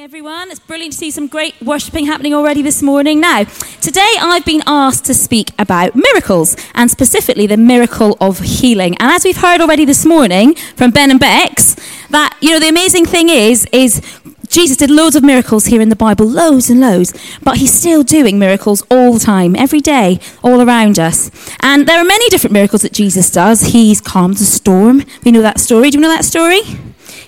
[0.00, 0.48] everyone.
[0.48, 3.18] It's brilliant to see some great worshipping happening already this morning.
[3.18, 3.42] Now,
[3.80, 8.96] today I've been asked to speak about miracles and specifically the miracle of healing.
[9.00, 11.74] And as we've heard already this morning from Ben and Bex,
[12.10, 14.00] that, you know, the amazing thing is, is
[14.46, 17.12] Jesus did loads of miracles here in the Bible, loads and loads,
[17.42, 21.28] but he's still doing miracles all the time, every day, all around us.
[21.60, 23.72] And there are many different miracles that Jesus does.
[23.72, 25.02] He's calmed the storm.
[25.24, 25.90] We know that story.
[25.90, 26.60] Do you know that story?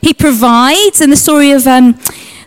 [0.01, 1.99] He provides in the story of um,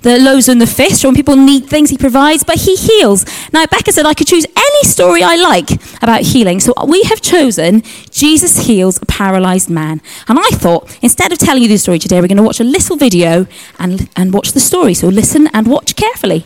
[0.03, 1.03] the loaves and the fish.
[1.03, 3.25] When people need things, he provides, but he heals.
[3.51, 5.69] Now, Becca said I could choose any story I like
[6.03, 6.59] about healing.
[6.59, 7.81] So we have chosen
[8.11, 10.01] Jesus heals a paralyzed man.
[10.27, 12.65] And I thought, instead of telling you the story today, we're going to watch a
[12.65, 13.47] little video
[13.79, 14.93] and, and watch the story.
[14.93, 16.45] So listen and watch carefully.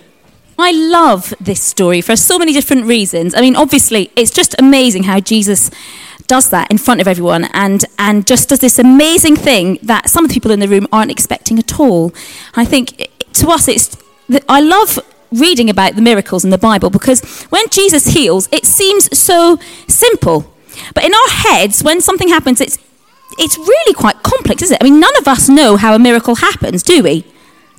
[0.60, 3.36] I love this story for so many different reasons.
[3.36, 5.70] I mean, obviously, it's just amazing how Jesus
[6.28, 10.26] does that in front of everyone and, and just does this amazing thing that some
[10.26, 12.14] of the people in the room aren't expecting at all.
[12.56, 13.07] I think
[13.42, 13.98] to us, it's,
[14.48, 15.00] I love
[15.32, 19.58] reading about the miracles in the Bible because when Jesus heals, it seems so
[19.88, 20.54] simple.
[20.94, 22.78] But in our heads, when something happens, it's,
[23.38, 24.82] it's really quite complex, isn't it?
[24.82, 27.26] I mean, none of us know how a miracle happens, do we?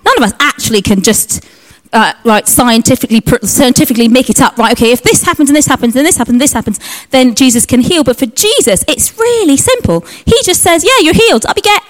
[0.04, 1.44] None of us actually can just
[1.92, 4.56] uh, right, scientifically, scientifically make it up.
[4.58, 7.34] Right, okay, if this happens and this happens and this happens and this happens, then
[7.34, 8.04] Jesus can heal.
[8.04, 10.00] But for Jesus, it's really simple.
[10.26, 11.46] He just says, "Yeah, you're healed.
[11.46, 11.82] Up you get,"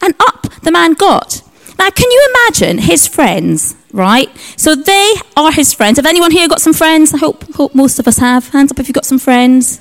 [0.00, 1.42] and up the man got.
[1.80, 4.28] Now, can you imagine his friends, right?
[4.58, 5.96] So they are his friends.
[5.96, 7.14] Have anyone here got some friends?
[7.14, 8.50] I hope, hope most of us have.
[8.50, 9.80] Hands up if you've got some friends.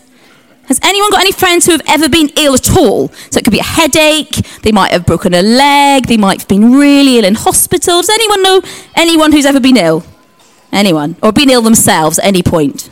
[0.67, 3.09] Has anyone got any friends who have ever been ill at all?
[3.31, 6.47] So it could be a headache, they might have broken a leg, they might have
[6.47, 8.00] been really ill in hospital.
[8.00, 8.61] Does anyone know
[8.95, 10.05] anyone who's ever been ill?
[10.72, 11.17] Anyone?
[11.22, 12.89] Or been ill themselves at any point?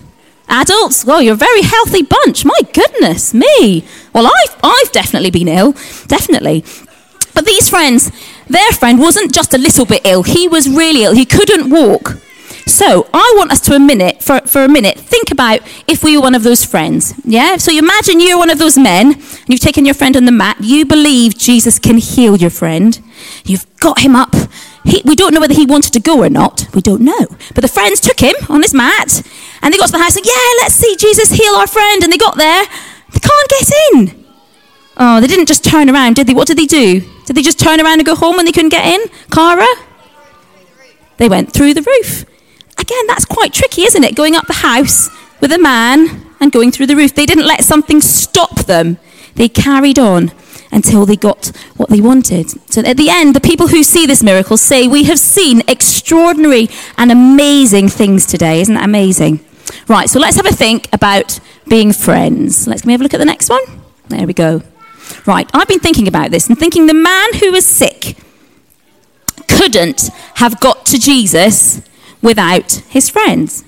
[0.49, 1.05] Adults?
[1.05, 2.43] Well, you're a very healthy bunch.
[2.43, 3.87] My goodness me.
[4.11, 5.71] Well, I've, I've definitely been ill.
[6.07, 6.65] Definitely.
[7.33, 8.11] But these friends,
[8.49, 11.13] their friend wasn't just a little bit ill, he was really ill.
[11.13, 12.17] He couldn't walk.
[12.65, 16.17] So I want us to a minute, for, for a minute, think about if we
[16.17, 17.13] were one of those friends.
[17.23, 17.55] Yeah?
[17.57, 20.33] So you imagine you're one of those men, and you've taken your friend on the
[20.33, 20.57] mat.
[20.59, 22.99] You believe Jesus can heal your friend.
[23.45, 24.35] You've got him up.
[24.83, 26.67] He, we don't know whether he wanted to go or not.
[26.73, 27.27] We don't know.
[27.55, 29.21] But the friends took him on his mat,
[29.61, 32.03] and they got to the house and, yeah, let's see Jesus heal our friend.
[32.03, 32.65] And they got there.
[33.11, 34.25] They can't get in.
[34.97, 36.33] Oh, they didn't just turn around, did they?
[36.33, 37.01] What did they do?
[37.27, 39.05] Did they just turn around and go home when they couldn't get in?
[39.29, 39.67] Cara?
[41.17, 42.23] They went through the roof.
[42.77, 44.15] Again, that's quite tricky, isn't it?
[44.15, 45.09] Going up the house
[45.41, 47.13] with a man and going through the roof.
[47.13, 48.97] They didn't let something stop them.
[49.35, 50.31] They carried on
[50.71, 52.49] until they got what they wanted.
[52.71, 56.69] So at the end, the people who see this miracle say, We have seen extraordinary
[56.97, 58.61] and amazing things today.
[58.61, 59.45] Isn't that amazing?
[59.89, 62.67] Right, so let's have a think about being friends.
[62.67, 63.61] Let's have a look at the next one?
[64.07, 64.61] There we go.
[65.25, 68.17] Right, I've been thinking about this and thinking the man who was sick
[69.47, 71.81] couldn't have got to Jesus
[72.21, 73.63] without his friends.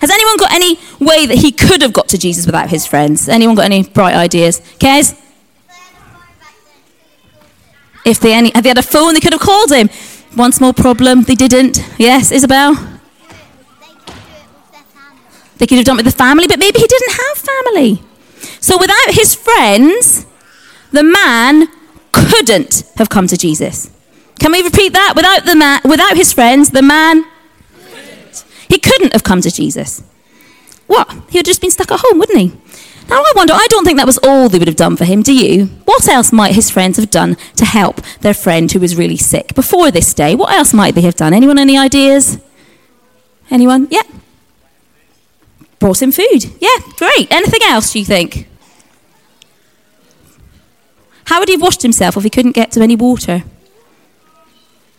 [0.00, 3.28] Has anyone got any way that he could have got to Jesus without his friends?
[3.28, 4.60] Anyone got any bright ideas?
[4.78, 5.14] Cares?
[8.04, 9.88] If they any, have they had a phone, they could have called him.
[10.34, 11.78] One small problem, they didn't.
[11.98, 12.74] Yes, Isabel?
[15.56, 18.02] They could have done it with the family, but maybe he didn't have family.
[18.60, 20.26] So without his friends,
[20.94, 21.68] the man
[22.12, 23.90] couldn't have come to Jesus.
[24.38, 25.14] Can we repeat that?
[25.16, 27.24] Without the man, without his friends, the man
[27.74, 28.44] couldn't.
[28.68, 30.02] he couldn't have come to Jesus.
[30.86, 31.10] What?
[31.10, 32.48] He would have just been stuck at home, wouldn't he?
[33.08, 35.22] Now I wonder, I don't think that was all they would have done for him,
[35.22, 35.66] do you?
[35.84, 39.54] What else might his friends have done to help their friend who was really sick
[39.54, 40.34] before this day?
[40.36, 41.34] What else might they have done?
[41.34, 42.38] Anyone any ideas?
[43.50, 43.88] Anyone?
[43.90, 44.02] Yeah.
[45.80, 46.44] Brought him food.
[46.60, 47.30] Yeah, great.
[47.30, 48.48] Anything else, do you think?
[51.26, 53.44] How would he have washed himself if he couldn't get to any water?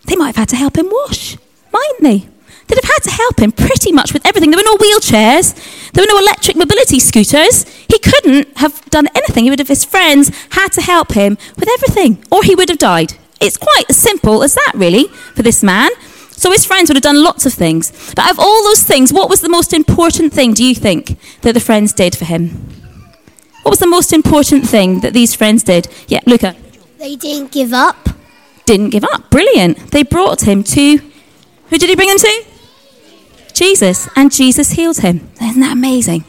[0.05, 1.37] They might have had to help him wash,
[1.71, 2.29] mightn't they?
[2.67, 4.49] They'd have had to help him pretty much with everything.
[4.49, 5.53] There were no wheelchairs,
[5.93, 7.63] there were no electric mobility scooters.
[7.87, 9.43] He couldn't have done anything.
[9.43, 12.79] He would have, his friends had to help him with everything, or he would have
[12.79, 13.13] died.
[13.39, 15.91] It's quite as simple as that, really, for this man.
[16.31, 17.91] So his friends would have done lots of things.
[18.15, 21.53] But of all those things, what was the most important thing, do you think, that
[21.53, 22.74] the friends did for him?
[23.65, 25.87] What was the most important thing that these friends did?
[26.07, 26.55] Yeah, Luca.
[26.99, 28.09] They didn't give up.
[28.65, 29.31] Didn't give up.
[29.31, 29.89] Brilliant.
[29.89, 30.97] They brought him to.
[30.97, 32.45] Who did he bring him to?
[33.53, 34.07] Jesus.
[34.15, 35.31] And Jesus healed him.
[35.41, 36.25] Isn't that amazing?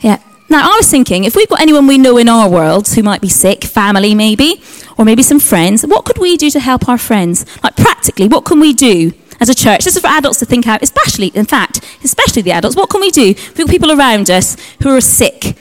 [0.00, 0.18] Yeah.
[0.48, 3.20] Now, I was thinking, if we've got anyone we know in our world who might
[3.20, 4.60] be sick, family maybe,
[4.98, 7.46] or maybe some friends, what could we do to help our friends?
[7.62, 9.84] Like, practically, what can we do as a church?
[9.84, 12.74] This is for adults to think out, especially, in fact, especially the adults.
[12.74, 13.26] What can we do?
[13.26, 15.56] We've got people around us who are sick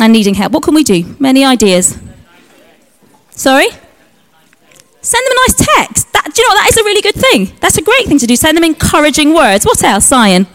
[0.00, 0.52] and needing help.
[0.52, 1.16] What can we do?
[1.18, 1.98] Many ideas.
[3.30, 3.68] Sorry?
[5.00, 6.12] Send them a nice text.
[6.12, 6.62] That, do you know what?
[6.62, 7.56] That is a really good thing.
[7.60, 8.34] That's a great thing to do.
[8.34, 9.64] Send them encouraging words.
[9.64, 10.46] What else, Zion?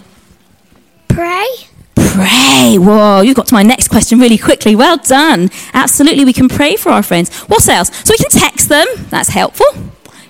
[1.08, 1.48] Pray.
[1.96, 2.78] Pray.
[2.78, 4.76] Whoa, you got to my next question really quickly.
[4.76, 5.50] Well done.
[5.74, 7.34] Absolutely, we can pray for our friends.
[7.44, 7.96] What else?
[8.06, 8.88] So we can text them.
[9.10, 9.68] That's helpful.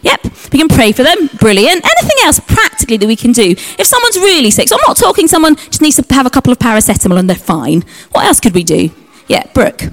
[0.03, 1.29] Yep, we can pray for them.
[1.39, 1.83] Brilliant.
[1.83, 3.51] Anything else practically that we can do?
[3.51, 6.51] If someone's really sick, so I'm not talking someone just needs to have a couple
[6.51, 7.83] of paracetamol and they're fine.
[8.11, 8.91] What else could we do?
[9.31, 9.83] Yeah, Brooke.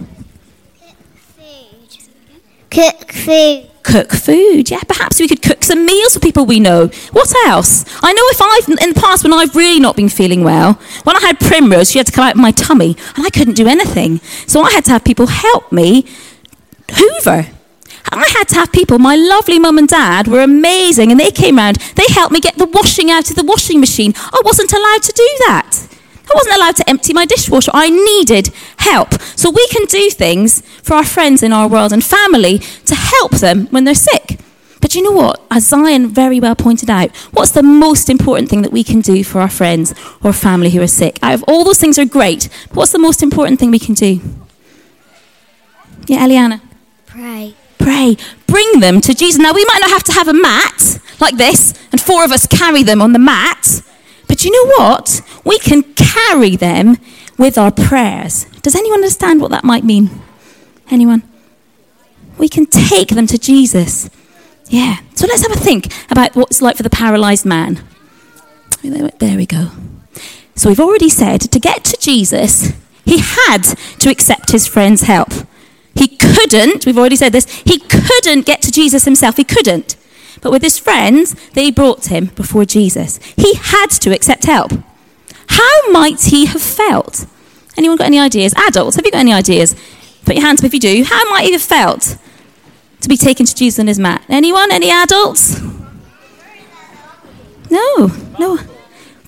[2.72, 3.70] Cook food.
[3.84, 4.68] Cook food.
[4.68, 6.88] Yeah, perhaps we could cook some meals for people we know.
[7.12, 7.84] What else?
[8.02, 10.72] I know if I've, in the past, when I've really not been feeling well,
[11.04, 13.54] when I had Primrose, she had to come out of my tummy and I couldn't
[13.54, 14.18] do anything.
[14.48, 16.04] So I had to have people help me
[16.90, 17.46] hoover.
[18.10, 21.58] I had to have people, my lovely mum and dad were amazing and they came
[21.58, 21.76] round.
[21.94, 24.14] They helped me get the washing out of the washing machine.
[24.16, 25.97] I wasn't allowed to do that.
[26.30, 27.70] I wasn't allowed to empty my dishwasher.
[27.74, 29.20] I needed help.
[29.34, 33.32] So we can do things for our friends in our world and family to help
[33.32, 34.38] them when they're sick.
[34.80, 35.42] But you know what?
[35.50, 39.24] As Zion very well pointed out, what's the most important thing that we can do
[39.24, 41.18] for our friends or family who are sick?
[41.22, 43.94] Out of all those things are great, but what's the most important thing we can
[43.94, 44.20] do?
[46.06, 46.60] Yeah, Eliana
[47.06, 47.54] Pray.
[47.78, 48.16] pray.
[48.46, 49.40] Bring them to Jesus.
[49.40, 52.46] Now, we might not have to have a mat like this, and four of us
[52.46, 53.82] carry them on the mat,
[54.38, 55.20] but you know what?
[55.44, 56.98] We can carry them
[57.36, 58.44] with our prayers.
[58.62, 60.10] Does anyone understand what that might mean?
[60.92, 61.24] Anyone?
[62.38, 64.08] We can take them to Jesus.
[64.68, 64.98] Yeah.
[65.16, 67.82] So let's have a think about what it's like for the paralyzed man.
[68.84, 69.72] There we go.
[70.54, 72.74] So we've already said to get to Jesus,
[73.04, 73.64] he had
[73.98, 75.32] to accept his friend's help.
[75.96, 79.36] He couldn't, we've already said this, he couldn't get to Jesus himself.
[79.36, 79.96] He couldn't.
[80.40, 83.18] But with his friends, they brought him before Jesus.
[83.36, 84.72] He had to accept help.
[85.48, 87.26] How might he have felt?
[87.76, 88.54] Anyone got any ideas?
[88.54, 89.74] Adults, have you got any ideas?
[90.24, 91.04] Put your hands up if you do.
[91.04, 92.18] How might he have felt
[93.00, 94.24] to be taken to Jesus on his mat?
[94.28, 94.70] Anyone?
[94.70, 95.60] Any adults?
[97.70, 98.58] No, no.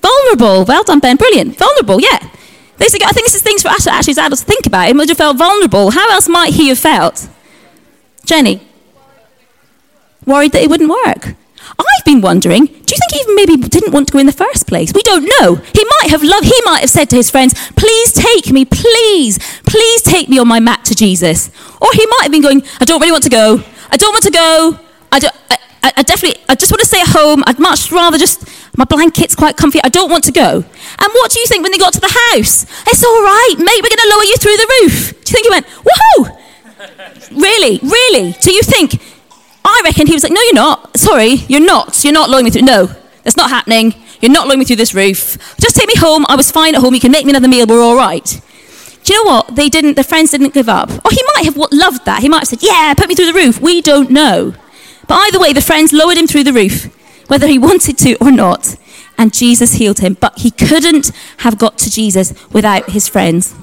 [0.01, 0.65] Vulnerable.
[0.65, 1.15] Well done, Ben.
[1.15, 1.57] Brilliant.
[1.57, 2.29] Vulnerable, yeah.
[2.83, 4.87] I think this is things for actually adults to think about.
[4.87, 5.91] He would have felt vulnerable.
[5.91, 7.29] How else might he have felt?
[8.25, 8.67] Jenny?
[10.25, 11.35] Worried that it wouldn't work.
[11.79, 14.31] I've been wondering, do you think he even maybe didn't want to go in the
[14.31, 14.93] first place?
[14.93, 15.55] We don't know.
[15.55, 19.39] He might have loved, he might have said to his friends, please take me, please,
[19.65, 21.49] please take me on my mat to Jesus.
[21.81, 23.63] Or he might have been going, I don't really want to go.
[23.89, 24.79] I don't want to go.
[25.11, 25.35] I, don't,
[25.83, 27.43] I, I, definitely, I just want to stay at home.
[27.47, 28.47] I'd much rather just,
[28.77, 29.79] my blanket's quite comfy.
[29.83, 30.55] I don't want to go.
[30.55, 32.63] And what do you think when they got to the house?
[32.87, 35.23] It's all right, mate, we're going to lower you through the roof.
[35.23, 36.37] Do you think he went, woohoo?
[37.41, 38.31] really, really?
[38.41, 39.01] Do you think,
[39.63, 40.97] I reckon he was like, no, you're not.
[40.97, 42.03] Sorry, you're not.
[42.03, 42.63] You're not lowering me through.
[42.63, 42.87] No,
[43.23, 43.93] that's not happening.
[44.21, 45.37] You're not lowering me through this roof.
[45.59, 46.25] Just take me home.
[46.29, 46.93] I was fine at home.
[46.93, 47.65] You can make me another meal.
[47.67, 48.41] We're all right.
[49.03, 49.55] Do you know what?
[49.55, 50.89] They didn't, the friends didn't give up.
[50.89, 52.21] Or he might have loved that.
[52.21, 53.59] He might have said, yeah, put me through the roof.
[53.59, 54.53] We don't know.
[55.07, 56.85] But either way, the friends lowered him through the roof,
[57.27, 58.75] whether he wanted to or not.
[59.17, 60.17] And Jesus healed him.
[60.19, 63.55] But he couldn't have got to Jesus without his friends.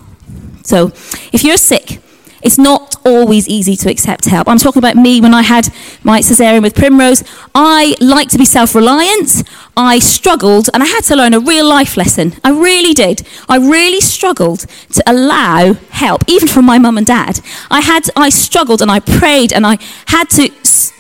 [0.65, 0.89] So
[1.33, 2.01] if you're sick,
[2.43, 4.49] it's not always easy to accept help.
[4.49, 5.69] I'm talking about me when I had
[6.05, 7.25] my cesarean with Primrose.
[7.55, 9.43] I like to be self reliant.
[9.77, 12.35] I struggled and I had to learn a real life lesson.
[12.45, 13.27] I really did.
[13.49, 14.61] I really struggled
[14.93, 17.41] to allow help, even from my mum and dad.
[17.71, 20.51] I had, I struggled and I prayed and I had to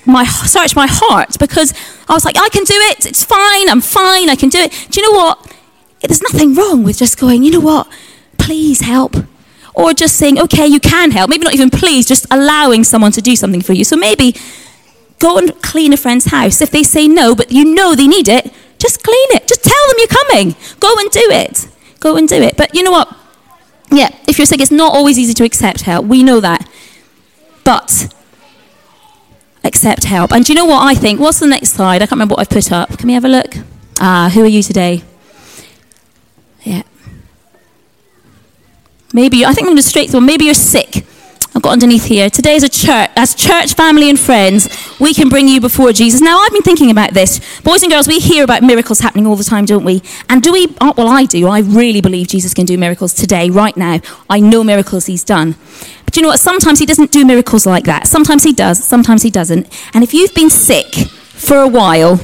[0.07, 1.75] my, search my heart because
[2.09, 3.07] I was like, I can do it.
[3.07, 3.69] It's fine.
[3.69, 4.29] I'm fine.
[4.29, 4.73] I can do it.
[4.91, 5.55] Do you know what?
[6.01, 7.89] There's nothing wrong with just going, you know what?
[8.39, 9.17] Please help
[9.79, 11.31] or just saying, okay, you can help.
[11.31, 13.85] Maybe not even please, just allowing someone to do something for you.
[13.85, 14.35] So maybe
[15.21, 16.61] go and clean a friend's house.
[16.61, 19.47] If they say no, but you know they need it, just clean it.
[19.47, 20.57] Just tell them you're coming.
[20.81, 21.69] Go and do it.
[22.01, 22.57] Go and do it.
[22.57, 23.17] But you know what?
[23.93, 26.07] Yeah, if you're sick, it's not always easy to accept help.
[26.07, 26.69] We know that.
[27.63, 28.13] But
[29.63, 30.33] accept help.
[30.33, 31.21] And do you know what I think?
[31.21, 31.97] What's the next slide?
[32.03, 32.99] I can't remember what I've put up.
[32.99, 33.55] Can we have a look?
[34.01, 35.05] Ah, who are you today?
[39.19, 40.21] Maybe, I think I'm going to straight through.
[40.21, 41.05] Maybe you're sick.
[41.53, 42.31] I've got underneath here.
[42.31, 44.69] Today, as a church, as church family and friends,
[45.01, 46.21] we can bring you before Jesus.
[46.21, 47.41] Now, I've been thinking about this.
[47.63, 50.05] Boys and girls, we hear about miracles happening all the time, don't we?
[50.29, 50.69] And do we?
[50.81, 51.49] Oh, well, I do.
[51.49, 53.99] I really believe Jesus can do miracles today, right now.
[54.31, 55.57] I know miracles He's done.
[56.05, 56.39] But you know what?
[56.39, 58.07] Sometimes He doesn't do miracles like that.
[58.07, 58.85] Sometimes He does.
[58.85, 59.67] Sometimes He doesn't.
[59.95, 62.21] And if you've been sick for a while,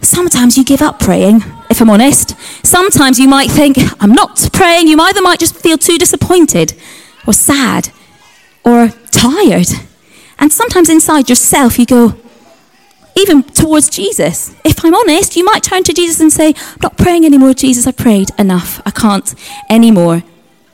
[0.00, 2.34] sometimes you give up praying if I'm honest.
[2.64, 4.88] Sometimes you might think, I'm not praying.
[4.88, 6.74] You either might just feel too disappointed
[7.26, 7.90] or sad
[8.64, 9.68] or tired.
[10.38, 12.14] And sometimes inside yourself, you go,
[13.16, 14.54] even towards Jesus.
[14.64, 17.86] If I'm honest, you might turn to Jesus and say, I'm not praying anymore, Jesus.
[17.86, 18.80] I prayed enough.
[18.86, 19.34] I can't
[19.68, 20.22] anymore.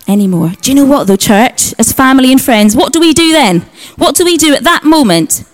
[0.06, 0.52] Anymore.
[0.60, 1.74] Do you know what, though, church?
[1.78, 3.60] As family and friends, what do we do then?
[3.96, 5.44] What do we do at that moment?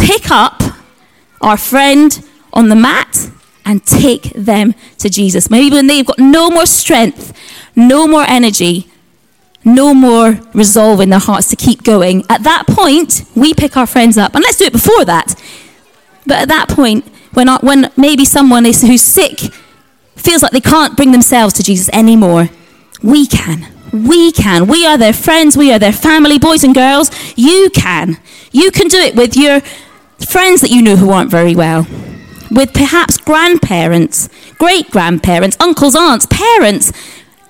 [0.00, 0.62] pick up
[1.40, 3.30] our friend on the mat
[3.64, 5.50] and take them to Jesus.
[5.50, 7.32] Maybe when they've got no more strength,
[7.76, 8.88] no more energy,
[9.64, 12.24] no more resolve in their hearts to keep going.
[12.30, 14.34] At that point, we pick our friends up.
[14.34, 15.34] And let's do it before that.
[16.26, 19.38] But at that point, when, our, when maybe someone is, who's sick
[20.16, 22.48] feels like they can't bring themselves to Jesus anymore,
[23.02, 23.66] we can.
[23.92, 24.66] We can.
[24.66, 25.56] We are their friends.
[25.56, 27.10] We are their family, boys and girls.
[27.36, 28.18] You can.
[28.52, 29.60] You can do it with your
[30.26, 31.86] friends that you know who aren't very well,
[32.50, 34.28] with perhaps grandparents,
[34.58, 36.92] great grandparents, uncles, aunts, parents,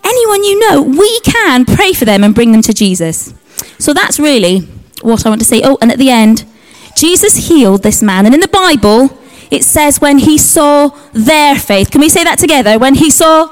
[0.04, 0.82] anyone you know.
[0.82, 3.34] We can pray for them and bring them to Jesus.
[3.78, 4.60] So that's really
[5.02, 5.62] what I want to say.
[5.64, 6.44] Oh, and at the end,
[6.96, 8.26] Jesus healed this man.
[8.26, 9.18] And in the Bible,
[9.50, 11.90] it says when he saw their faith.
[11.90, 12.78] Can we say that together?
[12.78, 13.50] When he saw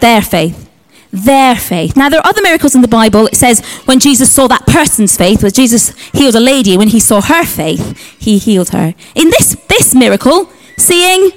[0.00, 0.65] their faith
[1.10, 1.96] their faith.
[1.96, 3.26] Now, there are other miracles in the Bible.
[3.26, 7.00] It says when Jesus saw that person's faith, when Jesus healed a lady, when he
[7.00, 8.94] saw her faith, he healed her.
[9.14, 11.30] In this, this miracle, seeing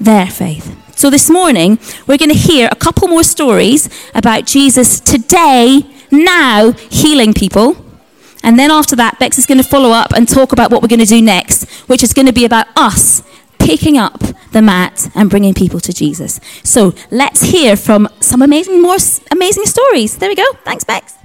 [0.00, 0.76] their faith.
[0.96, 6.72] So this morning, we're going to hear a couple more stories about Jesus today, now,
[6.90, 7.84] healing people.
[8.42, 10.88] And then after that, Bex is going to follow up and talk about what we're
[10.88, 13.22] going to do next, which is going to be about us
[13.68, 14.18] picking up
[14.52, 16.40] the mat and bringing people to Jesus.
[16.64, 18.96] So let's hear from some amazing, more
[19.30, 20.16] amazing stories.
[20.16, 20.50] There we go.
[20.64, 21.17] Thanks, Bex.